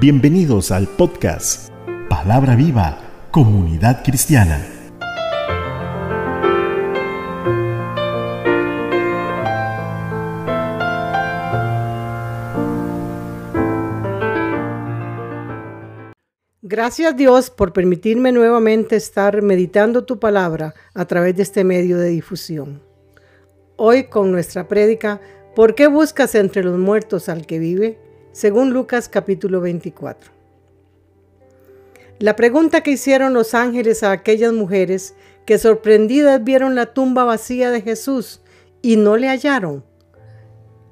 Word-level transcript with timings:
Bienvenidos 0.00 0.70
al 0.70 0.86
podcast 0.86 1.70
Palabra 2.08 2.54
Viva, 2.54 3.00
Comunidad 3.32 4.04
Cristiana. 4.04 4.64
Gracias 16.62 17.16
Dios 17.16 17.50
por 17.50 17.72
permitirme 17.72 18.30
nuevamente 18.30 18.94
estar 18.94 19.42
meditando 19.42 20.04
tu 20.04 20.20
palabra 20.20 20.74
a 20.94 21.06
través 21.06 21.34
de 21.34 21.42
este 21.42 21.64
medio 21.64 21.98
de 21.98 22.10
difusión. 22.10 22.84
Hoy 23.74 24.04
con 24.04 24.30
nuestra 24.30 24.68
prédica, 24.68 25.20
¿por 25.56 25.74
qué 25.74 25.88
buscas 25.88 26.36
entre 26.36 26.62
los 26.62 26.78
muertos 26.78 27.28
al 27.28 27.46
que 27.46 27.58
vive? 27.58 28.07
Según 28.32 28.72
Lucas 28.72 29.08
capítulo 29.08 29.60
24. 29.60 30.30
La 32.18 32.34
pregunta 32.36 32.82
que 32.82 32.90
hicieron 32.90 33.32
los 33.32 33.54
ángeles 33.54 34.02
a 34.02 34.10
aquellas 34.10 34.52
mujeres 34.52 35.14
que 35.46 35.58
sorprendidas 35.58 36.42
vieron 36.42 36.74
la 36.74 36.86
tumba 36.86 37.24
vacía 37.24 37.70
de 37.70 37.80
Jesús 37.80 38.40
y 38.82 38.96
no 38.96 39.16
le 39.16 39.28
hallaron, 39.28 39.84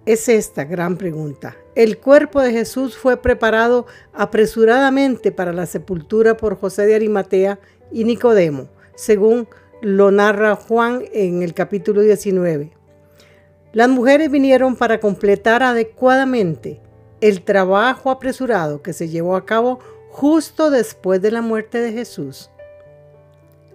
es 0.06 0.28
esta 0.28 0.64
gran 0.64 0.96
pregunta. 0.96 1.56
El 1.74 1.98
cuerpo 1.98 2.40
de 2.40 2.52
Jesús 2.52 2.96
fue 2.96 3.16
preparado 3.16 3.86
apresuradamente 4.12 5.32
para 5.32 5.52
la 5.52 5.66
sepultura 5.66 6.36
por 6.36 6.58
José 6.58 6.86
de 6.86 6.94
Arimatea 6.94 7.58
y 7.90 8.04
Nicodemo, 8.04 8.68
según 8.94 9.48
lo 9.82 10.10
narra 10.10 10.54
Juan 10.54 11.04
en 11.12 11.42
el 11.42 11.54
capítulo 11.54 12.02
19. 12.02 12.70
Las 13.72 13.88
mujeres 13.88 14.30
vinieron 14.30 14.76
para 14.76 15.00
completar 15.00 15.62
adecuadamente 15.62 16.80
el 17.20 17.42
trabajo 17.42 18.10
apresurado 18.10 18.82
que 18.82 18.92
se 18.92 19.08
llevó 19.08 19.36
a 19.36 19.46
cabo 19.46 19.78
justo 20.10 20.70
después 20.70 21.20
de 21.20 21.30
la 21.30 21.42
muerte 21.42 21.78
de 21.78 21.92
Jesús. 21.92 22.50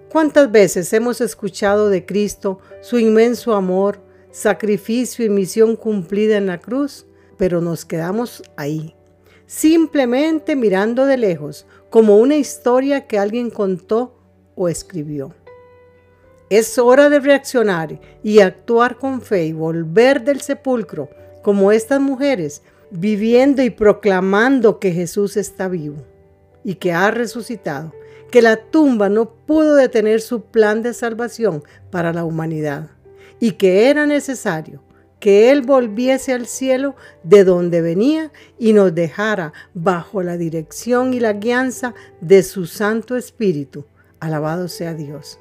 ¿Cuántas 0.10 0.52
veces 0.52 0.92
hemos 0.94 1.22
escuchado 1.22 1.90
de 1.90 2.06
Cristo 2.06 2.60
su 2.82 3.00
inmenso 3.00 3.54
amor, 3.54 4.00
sacrificio 4.32 5.26
y 5.26 5.30
misión 5.30 5.76
cumplida 5.76 6.38
en 6.38 6.48
la 6.48 6.60
cruz, 6.60 7.06
pero 7.38 7.62
nos 7.62 7.86
quedamos 7.86 8.44
ahí, 8.58 8.96
simplemente 9.46 10.56
mirando 10.56 11.06
de 11.06 11.18
lejos, 11.18 11.66
como 11.90 12.18
una 12.18 12.36
historia 12.36 13.08
que 13.08 13.20
alguien 13.20 13.50
contó 13.50 14.18
o 14.56 14.68
escribió? 14.68 15.34
Es 16.50 16.78
hora 16.78 17.10
de 17.10 17.22
reaccionar 17.22 18.02
y 18.22 18.42
actuar 18.42 18.98
con 18.98 19.22
fe 19.22 19.46
y 19.46 19.54
volver 19.54 20.24
del 20.24 20.42
sepulcro, 20.42 21.10
como 21.42 21.72
estas 21.72 22.02
mujeres 22.02 22.62
viviendo 22.92 23.64
y 23.64 23.70
proclamando 23.70 24.80
que 24.80 24.92
Jesús 24.92 25.38
está 25.38 25.68
vivo 25.68 26.06
y 26.64 26.76
que 26.76 26.92
ha 26.92 27.10
resucitado, 27.10 27.94
que 28.30 28.42
la 28.42 28.58
tumba 28.58 29.10
no 29.10 29.34
pudo 29.34 29.76
detener 29.76 30.22
su 30.22 30.44
plan 30.44 30.84
de 30.84 30.94
salvación 30.94 31.64
para 31.90 32.14
la 32.14 32.26
humanidad 32.26 32.90
y 33.40 33.54
que 33.54 33.90
era 33.90 34.06
necesario 34.06 34.84
que 35.22 35.52
Él 35.52 35.62
volviese 35.62 36.34
al 36.34 36.48
cielo 36.48 36.96
de 37.24 37.44
donde 37.44 37.82
venía 37.82 38.32
y 38.58 38.74
nos 38.74 38.94
dejara 38.94 39.54
bajo 39.74 40.24
la 40.24 40.36
dirección 40.36 41.14
y 41.14 41.20
la 41.20 41.34
guianza 41.34 41.94
de 42.22 42.42
su 42.42 42.66
Santo 42.66 43.16
Espíritu. 43.16 43.86
Alabado 44.20 44.68
sea 44.68 44.96
Dios. 44.96 45.40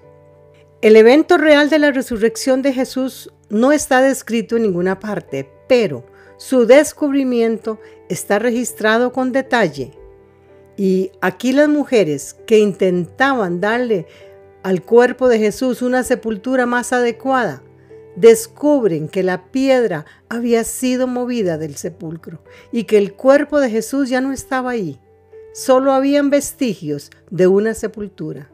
El 0.82 0.96
evento 0.96 1.38
real 1.38 1.70
de 1.70 1.78
la 1.78 1.92
resurrección 1.92 2.62
de 2.62 2.74
Jesús 2.74 3.32
no 3.48 3.72
está 3.72 4.02
descrito 4.02 4.56
en 4.56 4.62
ninguna 4.62 5.00
parte, 5.00 5.50
pero 5.66 6.04
su 6.40 6.64
descubrimiento 6.64 7.78
está 8.08 8.38
registrado 8.38 9.12
con 9.12 9.30
detalle. 9.30 9.92
Y 10.74 11.12
aquí 11.20 11.52
las 11.52 11.68
mujeres 11.68 12.34
que 12.46 12.60
intentaban 12.60 13.60
darle 13.60 14.06
al 14.62 14.82
cuerpo 14.82 15.28
de 15.28 15.38
Jesús 15.38 15.82
una 15.82 16.02
sepultura 16.02 16.64
más 16.64 16.94
adecuada, 16.94 17.62
descubren 18.16 19.08
que 19.08 19.22
la 19.22 19.50
piedra 19.50 20.06
había 20.30 20.64
sido 20.64 21.06
movida 21.06 21.58
del 21.58 21.76
sepulcro 21.76 22.42
y 22.72 22.84
que 22.84 22.96
el 22.96 23.12
cuerpo 23.12 23.60
de 23.60 23.68
Jesús 23.68 24.08
ya 24.08 24.22
no 24.22 24.32
estaba 24.32 24.70
ahí. 24.70 24.98
Solo 25.52 25.92
habían 25.92 26.30
vestigios 26.30 27.10
de 27.28 27.48
una 27.48 27.74
sepultura. 27.74 28.50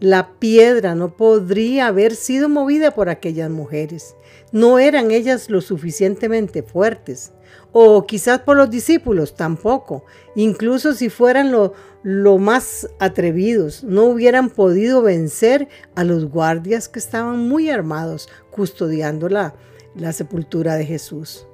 La 0.00 0.38
piedra 0.38 0.94
no 0.94 1.16
podría 1.16 1.88
haber 1.88 2.14
sido 2.14 2.48
movida 2.48 2.92
por 2.92 3.08
aquellas 3.08 3.50
mujeres. 3.50 4.14
No 4.52 4.78
eran 4.78 5.10
ellas 5.10 5.50
lo 5.50 5.60
suficientemente 5.60 6.62
fuertes. 6.62 7.32
O 7.72 8.06
quizás 8.06 8.40
por 8.40 8.56
los 8.56 8.70
discípulos 8.70 9.34
tampoco. 9.34 10.04
Incluso 10.36 10.94
si 10.94 11.08
fueran 11.08 11.50
lo, 11.50 12.38
más 12.38 12.88
atrevidos, 13.00 13.82
no 13.82 14.04
hubieran 14.04 14.50
podido 14.50 15.02
vencer 15.02 15.68
a 15.96 16.04
los 16.04 16.26
guardias 16.26 16.88
que 16.88 17.00
estaban 17.00 17.48
muy 17.48 17.68
armados 17.68 18.28
custodiando 18.52 19.28
la, 19.28 19.56
la 19.96 20.12
sepultura 20.12 20.76
de 20.76 20.86
Jesús. 20.86 21.46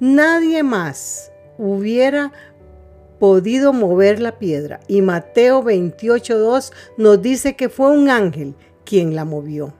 Nadie 0.00 0.64
más 0.64 1.30
hubiera 1.56 2.32
podido 3.18 3.72
mover 3.72 4.20
la 4.20 4.38
piedra. 4.38 4.80
Y 4.88 5.02
Mateo 5.02 5.62
28.2 5.62 6.72
nos 6.96 7.22
dice 7.22 7.56
que 7.56 7.68
fue 7.68 7.90
un 7.90 8.08
ángel 8.08 8.54
quien 8.84 9.14
la 9.14 9.24
movió. 9.24 9.74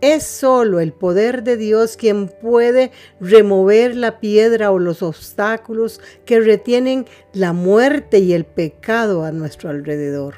Es 0.00 0.22
solo 0.22 0.78
el 0.78 0.92
poder 0.92 1.42
de 1.42 1.56
Dios 1.56 1.96
quien 1.96 2.28
puede 2.28 2.92
remover 3.20 3.96
la 3.96 4.20
piedra 4.20 4.70
o 4.70 4.78
los 4.78 5.02
obstáculos 5.02 6.00
que 6.24 6.40
retienen 6.40 7.06
la 7.32 7.52
muerte 7.52 8.18
y 8.18 8.32
el 8.32 8.44
pecado 8.44 9.24
a 9.24 9.32
nuestro 9.32 9.70
alrededor. 9.70 10.36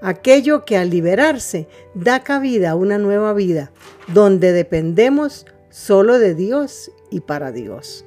Aquello 0.00 0.64
que 0.64 0.76
al 0.76 0.90
liberarse 0.90 1.66
da 1.94 2.20
cabida 2.20 2.70
a 2.70 2.76
una 2.76 2.98
nueva 2.98 3.32
vida, 3.32 3.72
donde 4.14 4.52
dependemos 4.52 5.44
solo 5.70 6.20
de 6.20 6.36
Dios 6.36 6.92
y 7.10 7.18
para 7.20 7.50
Dios. 7.50 8.04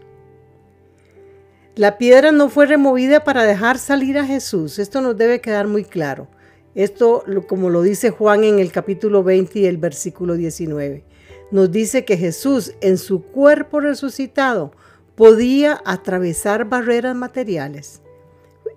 La 1.76 1.98
piedra 1.98 2.34
no 2.34 2.50
fue 2.50 2.66
removida 2.66 3.24
para 3.24 3.46
dejar 3.46 3.78
salir 3.78 4.18
a 4.18 4.26
Jesús. 4.26 4.78
Esto 4.78 5.00
nos 5.00 5.16
debe 5.16 5.40
quedar 5.40 5.68
muy 5.68 5.86
claro. 5.86 6.28
Esto, 6.76 7.24
como 7.48 7.70
lo 7.70 7.82
dice 7.82 8.10
Juan 8.10 8.44
en 8.44 8.60
el 8.60 8.74
capítulo 8.74 9.24
20 9.24 9.60
y 9.60 9.66
el 9.66 9.78
versículo 9.78 10.36
19, 10.36 11.06
nos 11.50 11.72
dice 11.72 12.04
que 12.04 12.18
Jesús 12.18 12.74
en 12.82 12.98
su 12.98 13.24
cuerpo 13.24 13.80
resucitado 13.80 14.74
podía 15.16 15.82
atravesar 15.86 16.66
barreras 16.66 17.16
materiales. 17.16 18.02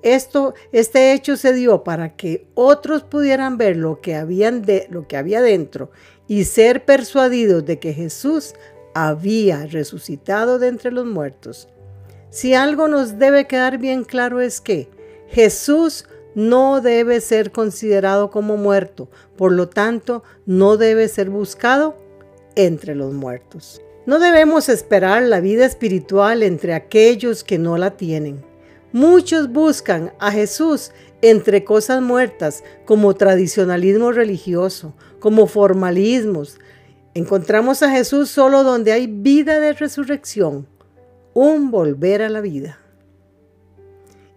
Esto, 0.03 0.55
este 0.71 1.15
hecho 1.15 1.37
se 1.37 1.53
dio 1.53 1.83
para 1.83 2.15
que 2.15 2.47
otros 2.55 3.03
pudieran 3.03 3.59
ver 3.59 3.77
lo 3.77 4.01
que, 4.01 4.15
habían 4.15 4.63
de, 4.63 4.87
lo 4.91 5.09
que 5.09 5.17
había 5.17 5.43
dentro 5.43 5.91
y 6.29 6.45
ser 6.45 6.85
persuadidos 6.85 7.65
de 7.65 7.81
que 7.81 7.93
Jesús 7.93 8.55
había 8.95 9.67
resucitado 9.67 10.61
de 10.61 10.69
entre 10.69 10.93
los 10.93 11.07
muertos. 11.07 11.69
Si 12.35 12.53
algo 12.53 12.89
nos 12.89 13.21
debe 13.21 13.47
quedar 13.47 13.79
bien 13.79 14.03
claro 14.03 14.41
es 14.41 14.61
que 14.61 14.89
Jesús 15.29 16.05
no 16.35 16.81
debe 16.81 17.21
ser 17.21 17.53
considerado 17.53 18.33
como 18.33 18.57
muerto, 18.57 19.09
por 19.37 19.53
lo 19.53 19.69
tanto 19.69 20.25
no 20.45 20.77
debe 20.77 21.07
ser 21.07 21.31
buscado 21.31 21.97
entre 22.57 22.97
los 22.97 23.15
muertos. 23.15 23.81
No 24.05 24.19
debemos 24.19 24.69
esperar 24.69 25.23
la 25.23 25.39
vida 25.39 25.65
espiritual 25.65 26.43
entre 26.43 26.75
aquellos 26.75 27.45
que 27.45 27.57
no 27.57 27.79
la 27.79 27.97
tienen. 27.97 28.45
Muchos 28.91 29.53
buscan 29.53 30.13
a 30.19 30.33
Jesús 30.33 30.91
entre 31.23 31.63
cosas 31.63 32.03
muertas 32.03 32.65
como 32.85 33.15
tradicionalismo 33.15 34.11
religioso, 34.11 34.93
como 35.21 35.47
formalismos. 35.47 36.59
Encontramos 37.15 37.85
a 37.85 37.91
Jesús 37.91 38.29
solo 38.29 38.65
donde 38.65 38.91
hay 38.91 39.07
vida 39.07 39.61
de 39.61 39.73
resurrección 39.73 40.74
un 41.35 41.71
volver 41.71 42.23
a 42.23 42.29
la 42.29 42.41
vida. 42.41 42.79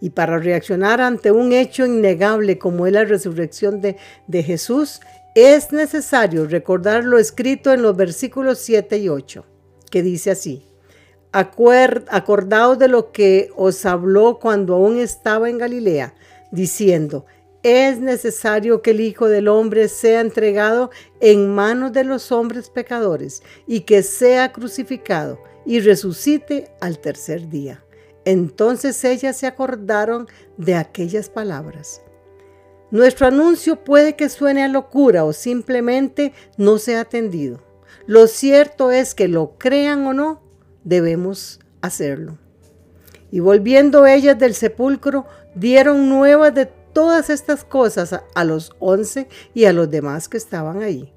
Y 0.02 0.10
para 0.10 0.38
reaccionar 0.38 1.00
ante 1.00 1.32
un 1.32 1.54
hecho 1.54 1.86
innegable 1.86 2.58
como 2.58 2.86
es 2.86 2.94
la 2.94 3.06
resurrección 3.06 3.82
de, 3.82 3.96
Jesús, 4.44 5.00
es 5.34 5.72
necesario 5.72 6.46
recordar 6.48 7.04
lo 7.04 7.18
escrito 7.18 7.72
en 7.72 7.82
los 7.82 7.96
versículos 7.96 8.60
7 8.60 8.98
y 8.98 9.10
8, 9.10 9.46
que 9.90 10.04
dice 10.04 10.32
así, 10.32 10.66
acordaos 11.32 12.80
de 12.80 12.88
lo 12.88 13.12
que 13.12 13.52
os 13.56 13.86
habló 13.86 14.40
cuando 14.40 14.76
aún 14.76 15.00
estaba 15.00 15.50
en 15.50 15.58
Galilea, 15.58 16.14
diciendo, 16.52 17.26
es 17.64 18.00
necesario 18.00 18.82
que 18.82 18.92
el 18.92 19.02
Hijo 19.02 19.28
del 19.28 19.48
Hombre 19.48 19.88
sea 19.88 20.22
entregado 20.22 20.92
en 21.20 21.54
manos 21.54 21.92
de 21.92 22.04
los 22.04 22.32
hombres 22.32 22.70
pecadores 22.70 23.44
y 23.66 23.82
que 23.82 24.04
sea 24.04 24.52
crucificado 24.52 25.40
y 25.68 25.82
resucite 25.82 26.72
al 26.80 26.98
tercer 26.98 27.50
día. 27.50 27.84
Entonces 28.26 29.04
ellas 29.04 29.38
se 29.38 29.46
acordaron 29.46 30.28
de 30.58 30.76
aquellas 30.76 31.30
palabras. 31.30 32.02
Nuestro 32.90 33.28
anuncio 33.28 33.84
puede 33.84 34.16
que 34.16 34.30
suene 34.30 34.64
a 34.64 34.70
locura 34.70 35.26
o 35.26 35.34
simplemente 35.34 36.34
no 36.58 36.78
sea 36.78 37.02
atendido. 37.02 37.62
Lo 38.06 38.28
cierto 38.28 38.92
es 38.92 39.14
que 39.14 39.28
lo 39.28 39.58
crean 39.58 40.08
o 40.08 40.14
no, 40.14 40.42
debemos 40.86 41.60
hacerlo. 41.82 42.38
Y 43.30 43.42
volviendo 43.42 44.06
ellas 44.06 44.40
del 44.40 44.54
sepulcro, 44.54 45.26
dieron 45.54 46.08
nuevas 46.08 46.56
de 46.56 46.68
todas 46.94 47.30
estas 47.30 47.66
cosas 47.66 48.22
a 48.34 48.44
los 48.46 48.72
once 48.80 49.28
y 49.54 49.66
a 49.66 49.74
los 49.74 49.92
demás 49.92 50.30
que 50.30 50.38
estaban 50.38 50.82
ahí. 50.82 51.14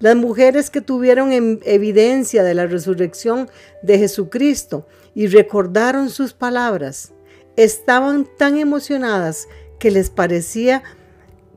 Las 0.00 0.14
mujeres 0.14 0.70
que 0.70 0.80
tuvieron 0.80 1.32
evidencia 1.32 2.44
de 2.44 2.54
la 2.54 2.66
resurrección 2.66 3.50
de 3.82 3.98
Jesucristo 3.98 4.86
y 5.14 5.26
recordaron 5.26 6.08
sus 6.10 6.32
palabras, 6.32 7.12
estaban 7.56 8.28
tan 8.36 8.58
emocionadas 8.58 9.48
que 9.80 9.90
les 9.90 10.10
parecía 10.10 10.84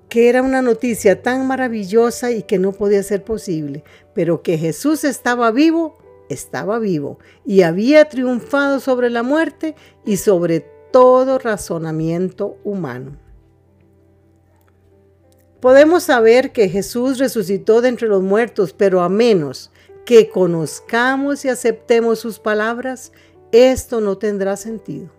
que 0.10 0.28
era 0.28 0.42
una 0.42 0.62
noticia 0.62 1.22
tan 1.22 1.48
maravillosa 1.48 2.32
y 2.32 2.44
que 2.44 2.58
no 2.58 2.74
podía 2.74 3.04
ser 3.04 3.24
posible, 3.24 3.84
pero 4.14 4.42
que 4.42 4.58
Jesús 4.58 5.04
estaba 5.04 5.52
vivo, 5.52 5.98
estaba 6.28 6.80
vivo 6.80 7.20
y 7.46 7.62
había 7.62 8.10
triunfado 8.10 8.80
sobre 8.80 9.10
la 9.10 9.24
muerte 9.24 9.76
y 10.04 10.18
sobre 10.18 10.66
todo 10.92 11.40
razonamiento 11.40 12.58
humano. 12.64 13.18
Podemos 15.62 16.04
saber 16.04 16.52
que 16.52 16.70
Jesús 16.70 17.20
resucitó 17.20 17.82
de 17.82 17.90
entre 17.90 18.08
los 18.08 18.24
muertos, 18.24 18.74
pero 18.74 19.02
a 19.02 19.10
menos 19.10 19.70
que 20.06 20.28
conozcamos 20.30 21.46
y 21.46 21.50
aceptemos 21.50 22.18
sus 22.18 22.40
palabras, 22.40 23.12
esto 23.52 24.02
no 24.02 24.18
tendrá 24.18 24.58
sentido. 24.58 25.10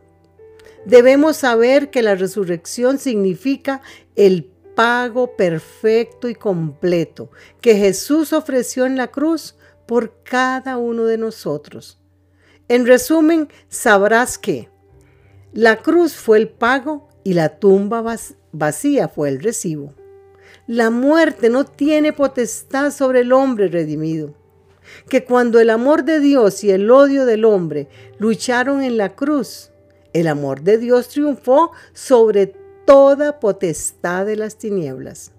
Debemos 0.85 1.37
saber 1.37 1.91
que 1.91 2.03
la 2.03 2.17
resurrección 2.17 2.99
significa 2.99 3.83
el 4.17 4.51
pago 4.75 5.37
perfecto 5.37 6.29
y 6.29 6.35
completo 6.35 7.31
que 7.61 7.77
Jesús 7.77 8.33
ofreció 8.33 8.85
en 8.85 8.97
la 8.97 9.13
cruz 9.13 9.55
por 9.87 10.25
cada 10.25 10.77
uno 10.77 11.05
de 11.05 11.19
nosotros. 11.19 12.01
En 12.67 12.85
resumen, 12.87 13.49
sabrás 13.69 14.39
que 14.39 14.69
la 15.53 15.77
cruz 15.77 16.15
fue 16.15 16.39
el 16.39 16.49
pago 16.49 17.09
y 17.23 17.35
la 17.35 17.61
tumba 17.61 18.03
vacía 18.51 19.07
fue 19.07 19.29
el 19.29 19.41
recibo. 19.41 19.95
La 20.67 20.91
muerte 20.91 21.51
no 21.51 21.65
tiene 21.65 22.13
potestad 22.13 22.93
sobre 22.93 23.21
el 23.21 23.33
hombre 23.33 23.69
redimido. 23.69 24.35
Que 25.09 25.25
cuando 25.25 25.59
el 25.59 25.71
amor 25.71 26.05
de 26.05 26.21
Dios 26.21 26.63
y 26.63 26.71
el 26.71 26.91
odio 26.91 27.27
del 27.27 27.45
hombre 27.45 27.89
lucharon 28.19 28.83
en 28.83 28.97
la 28.97 29.15
cruz, 29.15 29.71
el 30.13 30.29
amor 30.29 30.63
de 30.63 30.79
Dios 30.79 31.09
triunfó 31.09 31.73
sobre 31.93 32.55
toda 32.85 33.41
potestad 33.41 34.27
de 34.27 34.37
las 34.37 34.57
tinieblas. 34.57 35.33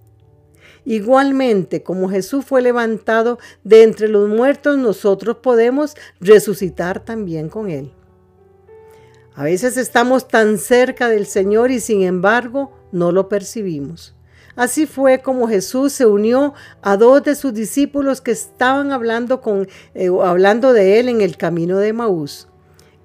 Igualmente, 0.85 1.83
como 1.83 2.09
Jesús 2.09 2.43
fue 2.45 2.61
levantado 2.61 3.39
de 3.63 3.83
entre 3.83 4.09
los 4.09 4.27
muertos, 4.27 4.77
nosotros 4.77 5.37
podemos 5.37 5.95
resucitar 6.19 7.03
también 7.05 7.47
con 7.47 7.69
Él. 7.69 7.91
A 9.35 9.43
veces 9.43 9.77
estamos 9.77 10.27
tan 10.27 10.57
cerca 10.57 11.07
del 11.07 11.25
Señor 11.25 11.71
y 11.71 11.79
sin 11.79 12.03
embargo 12.03 12.71
no 12.91 13.11
lo 13.11 13.29
percibimos. 13.29 14.15
Así 14.55 14.85
fue 14.85 15.19
como 15.19 15.47
Jesús 15.47 15.93
se 15.93 16.05
unió 16.05 16.53
a 16.81 16.97
dos 16.97 17.23
de 17.23 17.35
sus 17.35 17.53
discípulos 17.53 18.21
que 18.21 18.31
estaban 18.31 18.91
hablando, 18.91 19.41
con, 19.41 19.67
eh, 19.95 20.09
hablando 20.23 20.73
de 20.73 20.99
él 20.99 21.09
en 21.09 21.21
el 21.21 21.37
camino 21.37 21.77
de 21.77 21.93
Maús. 21.93 22.47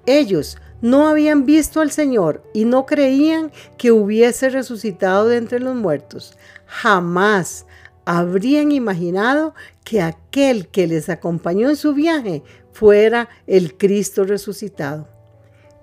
Ellos 0.05 0.57
no 0.81 1.07
habían 1.07 1.45
visto 1.45 1.81
al 1.81 1.91
Señor 1.91 2.43
y 2.53 2.65
no 2.65 2.85
creían 2.85 3.51
que 3.77 3.91
hubiese 3.91 4.49
resucitado 4.49 5.27
de 5.27 5.37
entre 5.37 5.59
los 5.59 5.75
muertos. 5.75 6.37
Jamás 6.65 7.65
habrían 8.05 8.71
imaginado 8.71 9.53
que 9.83 10.01
aquel 10.01 10.67
que 10.67 10.87
les 10.87 11.09
acompañó 11.09 11.69
en 11.69 11.75
su 11.75 11.93
viaje 11.93 12.43
fuera 12.71 13.29
el 13.45 13.75
Cristo 13.77 14.23
resucitado. 14.23 15.07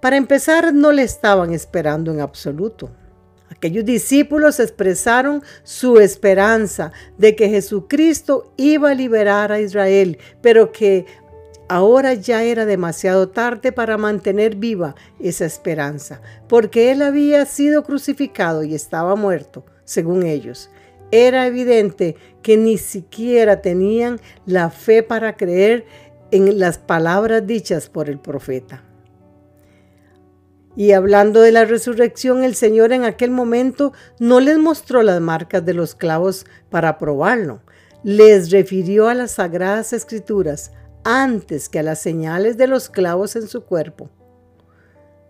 Para 0.00 0.16
empezar, 0.16 0.72
no 0.72 0.92
le 0.92 1.02
estaban 1.02 1.52
esperando 1.52 2.12
en 2.12 2.20
absoluto. 2.20 2.90
Aquellos 3.50 3.84
discípulos 3.84 4.60
expresaron 4.60 5.42
su 5.62 5.98
esperanza 5.98 6.92
de 7.16 7.36
que 7.36 7.48
Jesucristo 7.48 8.52
iba 8.56 8.90
a 8.90 8.94
liberar 8.94 9.52
a 9.52 9.60
Israel, 9.60 10.18
pero 10.42 10.72
que 10.72 11.06
ahora 11.68 12.14
ya 12.14 12.42
era 12.42 12.66
demasiado 12.66 13.28
tarde 13.28 13.72
para 13.72 13.98
mantener 13.98 14.56
viva 14.56 14.94
esa 15.20 15.46
esperanza, 15.46 16.20
porque 16.48 16.90
Él 16.90 17.02
había 17.02 17.44
sido 17.46 17.84
crucificado 17.84 18.64
y 18.64 18.74
estaba 18.74 19.14
muerto, 19.14 19.64
según 19.84 20.24
ellos. 20.24 20.70
Era 21.12 21.46
evidente 21.46 22.16
que 22.42 22.56
ni 22.56 22.78
siquiera 22.78 23.62
tenían 23.62 24.20
la 24.44 24.70
fe 24.70 25.02
para 25.02 25.36
creer 25.36 25.86
en 26.30 26.58
las 26.58 26.78
palabras 26.78 27.46
dichas 27.46 27.88
por 27.88 28.08
el 28.08 28.18
profeta. 28.18 28.85
Y 30.76 30.92
hablando 30.92 31.40
de 31.40 31.52
la 31.52 31.64
resurrección, 31.64 32.44
el 32.44 32.54
Señor 32.54 32.92
en 32.92 33.04
aquel 33.04 33.30
momento 33.30 33.94
no 34.18 34.40
les 34.40 34.58
mostró 34.58 35.02
las 35.02 35.20
marcas 35.22 35.64
de 35.64 35.72
los 35.72 35.94
clavos 35.94 36.44
para 36.68 36.98
probarlo. 36.98 37.62
Les 38.02 38.50
refirió 38.50 39.08
a 39.08 39.14
las 39.14 39.32
sagradas 39.32 39.94
escrituras 39.94 40.72
antes 41.02 41.70
que 41.70 41.78
a 41.78 41.82
las 41.82 42.00
señales 42.00 42.58
de 42.58 42.66
los 42.66 42.90
clavos 42.90 43.36
en 43.36 43.48
su 43.48 43.64
cuerpo. 43.64 44.10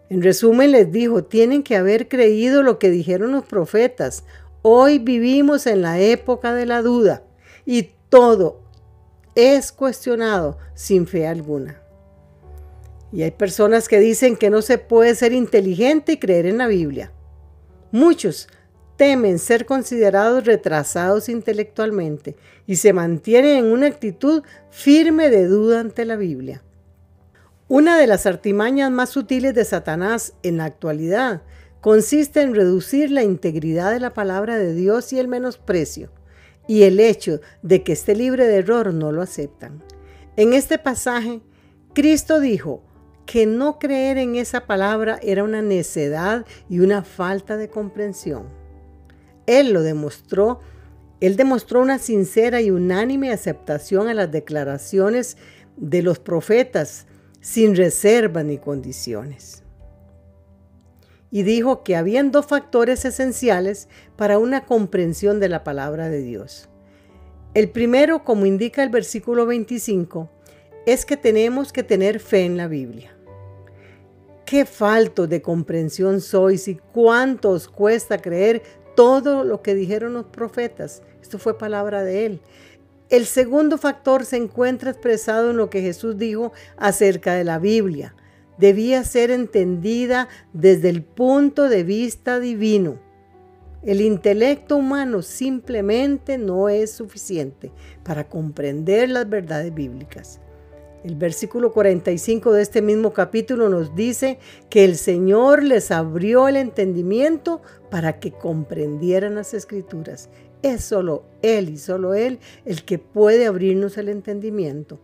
En 0.08 0.22
resumen 0.22 0.72
les 0.72 0.90
dijo, 0.90 1.22
tienen 1.24 1.62
que 1.62 1.76
haber 1.76 2.08
creído 2.08 2.62
lo 2.62 2.78
que 2.78 2.90
dijeron 2.90 3.32
los 3.32 3.44
profetas. 3.44 4.24
Hoy 4.62 4.98
vivimos 4.98 5.66
en 5.66 5.82
la 5.82 6.00
época 6.00 6.54
de 6.54 6.66
la 6.66 6.82
duda 6.82 7.22
y 7.64 7.90
todo 8.08 8.62
es 9.36 9.70
cuestionado 9.70 10.58
sin 10.74 11.06
fe 11.06 11.26
alguna. 11.26 11.85
Y 13.12 13.22
hay 13.22 13.30
personas 13.30 13.88
que 13.88 14.00
dicen 14.00 14.36
que 14.36 14.50
no 14.50 14.62
se 14.62 14.78
puede 14.78 15.14
ser 15.14 15.32
inteligente 15.32 16.12
y 16.12 16.16
creer 16.18 16.46
en 16.46 16.58
la 16.58 16.66
Biblia. 16.66 17.12
Muchos 17.92 18.48
temen 18.96 19.38
ser 19.38 19.66
considerados 19.66 20.44
retrasados 20.44 21.28
intelectualmente 21.28 22.36
y 22.66 22.76
se 22.76 22.92
mantienen 22.92 23.58
en 23.58 23.66
una 23.66 23.86
actitud 23.86 24.42
firme 24.70 25.30
de 25.30 25.46
duda 25.46 25.80
ante 25.80 26.04
la 26.04 26.16
Biblia. 26.16 26.62
Una 27.68 27.98
de 27.98 28.06
las 28.06 28.26
artimañas 28.26 28.90
más 28.90 29.10
sutiles 29.10 29.54
de 29.54 29.64
Satanás 29.64 30.34
en 30.42 30.58
la 30.58 30.66
actualidad 30.66 31.42
consiste 31.80 32.40
en 32.40 32.54
reducir 32.54 33.10
la 33.10 33.22
integridad 33.22 33.92
de 33.92 34.00
la 34.00 34.14
palabra 34.14 34.56
de 34.56 34.74
Dios 34.74 35.12
y 35.12 35.18
el 35.18 35.28
menosprecio, 35.28 36.10
y 36.68 36.82
el 36.82 37.00
hecho 37.00 37.40
de 37.62 37.82
que 37.82 37.92
esté 37.92 38.14
libre 38.14 38.46
de 38.46 38.56
error 38.56 38.92
no 38.94 39.12
lo 39.12 39.22
aceptan. 39.22 39.82
En 40.36 40.52
este 40.52 40.78
pasaje, 40.78 41.40
Cristo 41.92 42.40
dijo, 42.40 42.82
que 43.26 43.44
no 43.44 43.78
creer 43.78 44.18
en 44.18 44.36
esa 44.36 44.66
palabra 44.66 45.18
era 45.20 45.44
una 45.44 45.60
necedad 45.60 46.46
y 46.68 46.78
una 46.78 47.02
falta 47.02 47.56
de 47.56 47.68
comprensión. 47.68 48.44
Él 49.46 49.72
lo 49.72 49.82
demostró, 49.82 50.60
él 51.20 51.36
demostró 51.36 51.82
una 51.82 51.98
sincera 51.98 52.60
y 52.60 52.70
unánime 52.70 53.32
aceptación 53.32 54.08
a 54.08 54.14
las 54.14 54.30
declaraciones 54.30 55.36
de 55.76 56.02
los 56.02 56.18
profetas 56.18 57.06
sin 57.40 57.76
reserva 57.76 58.42
ni 58.42 58.58
condiciones. 58.58 59.62
Y 61.30 61.42
dijo 61.42 61.82
que 61.82 61.96
habían 61.96 62.30
dos 62.30 62.46
factores 62.46 63.04
esenciales 63.04 63.88
para 64.16 64.38
una 64.38 64.64
comprensión 64.64 65.40
de 65.40 65.48
la 65.48 65.64
palabra 65.64 66.08
de 66.08 66.22
Dios. 66.22 66.68
El 67.54 67.70
primero, 67.70 68.22
como 68.22 68.46
indica 68.46 68.82
el 68.82 68.90
versículo 68.90 69.46
25, 69.46 70.30
es 70.86 71.04
que 71.04 71.16
tenemos 71.16 71.72
que 71.72 71.82
tener 71.82 72.20
fe 72.20 72.44
en 72.44 72.56
la 72.56 72.68
Biblia. 72.68 73.15
Qué 74.46 74.64
falto 74.64 75.26
de 75.26 75.42
comprensión 75.42 76.20
sois 76.20 76.68
y 76.68 76.76
cuánto 76.76 77.50
os 77.50 77.66
cuesta 77.66 78.18
creer 78.18 78.62
todo 78.94 79.42
lo 79.42 79.60
que 79.60 79.74
dijeron 79.74 80.14
los 80.14 80.26
profetas. 80.26 81.02
Esto 81.20 81.40
fue 81.40 81.58
palabra 81.58 82.04
de 82.04 82.26
él. 82.26 82.40
El 83.08 83.26
segundo 83.26 83.76
factor 83.76 84.24
se 84.24 84.36
encuentra 84.36 84.92
expresado 84.92 85.50
en 85.50 85.56
lo 85.56 85.68
que 85.68 85.82
Jesús 85.82 86.16
dijo 86.16 86.52
acerca 86.76 87.34
de 87.34 87.42
la 87.42 87.58
Biblia. 87.58 88.14
Debía 88.56 89.02
ser 89.02 89.32
entendida 89.32 90.28
desde 90.52 90.90
el 90.90 91.02
punto 91.02 91.68
de 91.68 91.82
vista 91.82 92.38
divino. 92.38 93.00
El 93.82 94.00
intelecto 94.00 94.76
humano 94.76 95.22
simplemente 95.22 96.38
no 96.38 96.68
es 96.68 96.92
suficiente 96.92 97.72
para 98.04 98.28
comprender 98.28 99.08
las 99.10 99.28
verdades 99.28 99.74
bíblicas. 99.74 100.40
El 101.04 101.14
versículo 101.14 101.72
45 101.72 102.52
de 102.52 102.62
este 102.62 102.82
mismo 102.82 103.12
capítulo 103.12 103.68
nos 103.68 103.94
dice 103.94 104.38
que 104.70 104.84
el 104.84 104.96
Señor 104.96 105.62
les 105.62 105.90
abrió 105.90 106.48
el 106.48 106.56
entendimiento 106.56 107.60
para 107.90 108.18
que 108.18 108.32
comprendieran 108.32 109.34
las 109.34 109.54
escrituras. 109.54 110.28
Es 110.62 110.84
solo 110.84 111.24
Él 111.42 111.68
y 111.68 111.78
solo 111.78 112.14
Él 112.14 112.40
el 112.64 112.84
que 112.84 112.98
puede 112.98 113.46
abrirnos 113.46 113.98
el 113.98 114.08
entendimiento. 114.08 114.98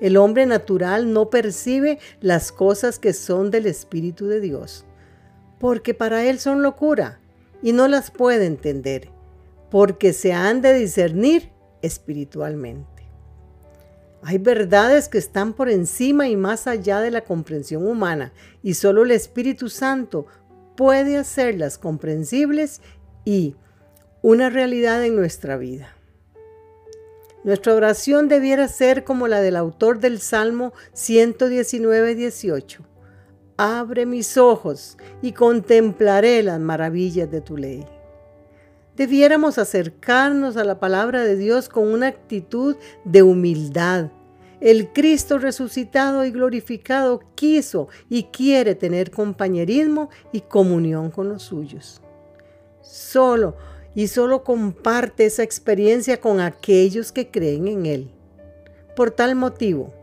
El 0.00 0.16
hombre 0.16 0.46
natural 0.46 1.12
no 1.12 1.30
percibe 1.30 1.98
las 2.20 2.52
cosas 2.52 2.98
que 2.98 3.12
son 3.12 3.50
del 3.50 3.66
Espíritu 3.66 4.26
de 4.26 4.40
Dios, 4.40 4.86
porque 5.58 5.94
para 5.94 6.24
Él 6.24 6.38
son 6.38 6.62
locura 6.62 7.20
y 7.62 7.72
no 7.72 7.86
las 7.88 8.10
puede 8.10 8.46
entender, 8.46 9.10
porque 9.70 10.12
se 10.12 10.32
han 10.32 10.62
de 10.62 10.74
discernir 10.74 11.50
espiritualmente. 11.82 12.89
Hay 14.22 14.38
verdades 14.38 15.08
que 15.08 15.18
están 15.18 15.54
por 15.54 15.70
encima 15.70 16.28
y 16.28 16.36
más 16.36 16.66
allá 16.66 17.00
de 17.00 17.10
la 17.10 17.22
comprensión 17.22 17.86
humana 17.86 18.32
y 18.62 18.74
solo 18.74 19.04
el 19.04 19.12
Espíritu 19.12 19.68
Santo 19.70 20.26
puede 20.76 21.16
hacerlas 21.16 21.78
comprensibles 21.78 22.82
y 23.24 23.56
una 24.22 24.50
realidad 24.50 25.04
en 25.04 25.16
nuestra 25.16 25.56
vida. 25.56 25.94
Nuestra 27.42 27.74
oración 27.74 28.28
debiera 28.28 28.68
ser 28.68 29.04
como 29.04 29.26
la 29.26 29.40
del 29.40 29.56
autor 29.56 29.98
del 29.98 30.20
Salmo 30.20 30.74
119, 30.92 32.14
18. 32.14 32.82
Abre 33.56 34.04
mis 34.04 34.36
ojos 34.36 34.98
y 35.22 35.32
contemplaré 35.32 36.42
las 36.42 36.60
maravillas 36.60 37.30
de 37.30 37.40
tu 37.40 37.56
ley. 37.56 37.86
Debiéramos 39.00 39.56
acercarnos 39.56 40.58
a 40.58 40.64
la 40.64 40.78
palabra 40.78 41.24
de 41.24 41.34
Dios 41.34 41.70
con 41.70 41.88
una 41.88 42.08
actitud 42.08 42.76
de 43.06 43.22
humildad. 43.22 44.10
El 44.60 44.92
Cristo 44.92 45.38
resucitado 45.38 46.22
y 46.26 46.30
glorificado 46.30 47.22
quiso 47.34 47.88
y 48.10 48.24
quiere 48.24 48.74
tener 48.74 49.10
compañerismo 49.10 50.10
y 50.32 50.42
comunión 50.42 51.10
con 51.10 51.30
los 51.30 51.44
suyos. 51.44 52.02
Solo 52.82 53.56
y 53.94 54.08
solo 54.08 54.44
comparte 54.44 55.24
esa 55.24 55.44
experiencia 55.44 56.20
con 56.20 56.38
aquellos 56.38 57.10
que 57.10 57.30
creen 57.30 57.68
en 57.68 57.86
Él. 57.86 58.10
Por 58.94 59.12
tal 59.12 59.34
motivo, 59.34 59.94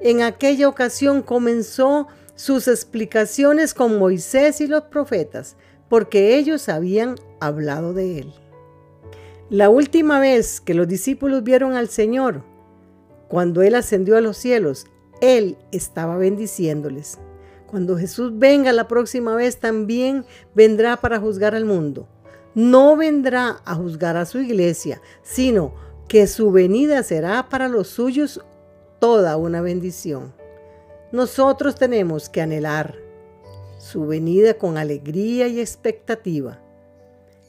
en 0.00 0.22
aquella 0.22 0.68
ocasión 0.68 1.22
comenzó 1.22 2.06
sus 2.36 2.68
explicaciones 2.68 3.74
con 3.74 3.98
Moisés 3.98 4.60
y 4.60 4.68
los 4.68 4.82
profetas, 4.82 5.56
porque 5.88 6.36
ellos 6.36 6.68
habían 6.68 7.16
hablado 7.40 7.92
de 7.92 8.18
Él. 8.18 8.34
La 9.50 9.68
última 9.70 10.18
vez 10.18 10.60
que 10.60 10.74
los 10.74 10.88
discípulos 10.88 11.44
vieron 11.44 11.74
al 11.74 11.88
Señor, 11.88 12.42
cuando 13.28 13.62
Él 13.62 13.74
ascendió 13.74 14.16
a 14.16 14.20
los 14.20 14.36
cielos, 14.36 14.86
Él 15.20 15.56
estaba 15.72 16.16
bendiciéndoles. 16.16 17.18
Cuando 17.66 17.96
Jesús 17.98 18.32
venga 18.38 18.72
la 18.72 18.88
próxima 18.88 19.34
vez, 19.34 19.58
también 19.58 20.24
vendrá 20.54 20.96
para 20.96 21.18
juzgar 21.18 21.54
al 21.54 21.64
mundo 21.64 22.08
no 22.56 22.96
vendrá 22.96 23.60
a 23.66 23.74
juzgar 23.74 24.16
a 24.16 24.24
su 24.24 24.38
iglesia, 24.40 25.02
sino 25.22 25.74
que 26.08 26.26
su 26.26 26.50
venida 26.50 27.02
será 27.02 27.50
para 27.50 27.68
los 27.68 27.86
suyos 27.88 28.42
toda 28.98 29.36
una 29.36 29.60
bendición. 29.60 30.32
Nosotros 31.12 31.74
tenemos 31.74 32.30
que 32.30 32.40
anhelar 32.40 32.94
su 33.78 34.06
venida 34.06 34.54
con 34.54 34.78
alegría 34.78 35.48
y 35.48 35.60
expectativa. 35.60 36.58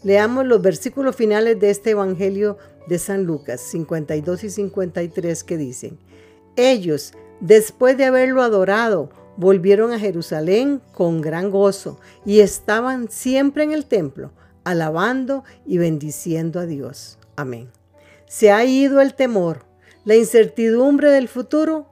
Leamos 0.07 0.45
los 0.45 0.61
versículos 0.61 1.17
finales 1.17 1.59
de 1.59 1.69
este 1.69 1.89
Evangelio 1.89 2.57
de 2.87 2.97
San 2.97 3.25
Lucas 3.25 3.59
52 3.59 4.45
y 4.45 4.49
53 4.49 5.43
que 5.43 5.57
dicen, 5.57 5.99
ellos, 6.55 7.11
después 7.41 7.97
de 7.97 8.05
haberlo 8.05 8.41
adorado, 8.41 9.09
volvieron 9.35 9.91
a 9.91 9.99
Jerusalén 9.99 10.81
con 10.93 11.19
gran 11.19 11.51
gozo 11.51 11.99
y 12.25 12.39
estaban 12.39 13.11
siempre 13.11 13.63
en 13.65 13.73
el 13.73 13.85
templo 13.85 14.31
alabando 14.63 15.43
y 15.65 15.77
bendiciendo 15.77 16.61
a 16.61 16.65
Dios. 16.65 17.19
Amén. 17.35 17.69
Se 18.27 18.49
ha 18.49 18.63
ido 18.63 19.01
el 19.01 19.13
temor, 19.13 19.65
la 20.05 20.15
incertidumbre 20.15 21.11
del 21.11 21.27
futuro 21.27 21.85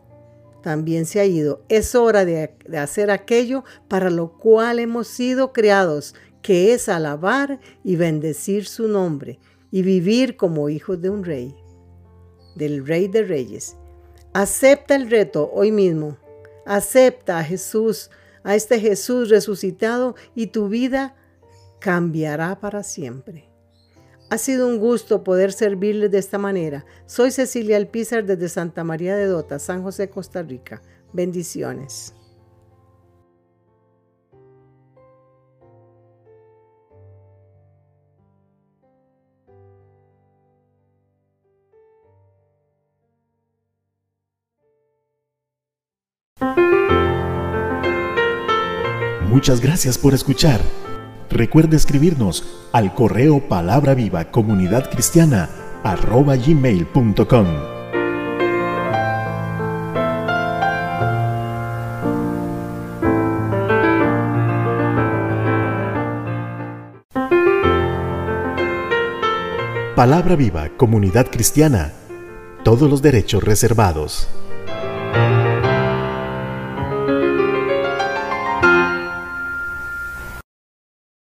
también 0.65 1.05
se 1.05 1.19
ha 1.19 1.25
ido. 1.25 1.62
Es 1.69 1.93
hora 1.93 2.25
de, 2.25 2.55
hacer 2.75 3.12
aquello 3.12 3.63
para 3.88 4.10
lo 4.10 4.31
cual 4.31 4.79
hemos 4.79 5.07
sido 5.07 5.53
creados, 5.53 6.15
que 6.46 6.75
es 6.75 6.90
alabar 6.90 7.60
y 7.84 7.96
bendecir 7.96 8.68
su 8.68 8.88
nombre 8.88 9.40
y 9.72 9.82
vivir 9.82 10.38
como 10.38 10.70
hijos 10.70 11.02
de 11.02 11.10
un 11.10 11.24
rey, 11.24 11.56
del 12.56 12.86
rey 12.86 13.08
de 13.08 13.24
reyes. 13.24 13.75
Acepta 14.32 14.96
el 14.96 15.10
reto 15.10 15.50
hoy 15.52 15.72
mismo. 15.72 16.20
Acepta 16.68 17.40
a 17.40 17.44
Jesús, 17.44 18.12
a 18.44 18.54
este 18.54 18.80
Jesús 18.80 19.30
resucitado 19.30 20.14
y 20.36 20.48
tu 20.48 20.70
vida 20.70 21.16
cambiará 21.80 22.60
para 22.60 22.84
siempre. 22.84 23.50
Ha 24.30 24.38
sido 24.38 24.68
un 24.68 24.78
gusto 24.78 25.24
poder 25.24 25.52
servirles 25.52 26.12
de 26.12 26.20
esta 26.20 26.38
manera. 26.38 26.86
Soy 27.08 27.32
Cecilia 27.32 27.78
Alpizar 27.78 28.24
desde 28.24 28.50
Santa 28.50 28.84
María 28.84 29.16
de 29.16 29.25
Dota, 29.25 29.58
San 29.58 29.82
José, 29.82 30.12
Costa 30.12 30.44
Rica. 30.44 30.84
Bendiciones. 31.12 32.14
Muchas 49.36 49.60
gracias 49.60 49.98
por 49.98 50.13
escuchar. 50.13 50.62
Recuerde 51.30 51.75
escribirnos 51.75 52.46
al 52.72 52.94
correo 52.94 53.50
palabra 53.50 53.94
viva 53.94 54.32
comunidad 54.32 54.89
cristiana 54.89 55.50
arroba 55.84 56.38
gmail.com. 56.38 57.46
Palabra 69.98 70.38
viva 70.38 70.70
comunidad 70.77 71.27
cristiana. 71.30 71.92
Todos 72.63 72.89
los 72.89 73.01
derechos 73.01 73.44
reservados. 73.44 74.30